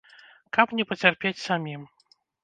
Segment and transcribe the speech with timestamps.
[0.55, 1.81] Каб не пацярпець самім.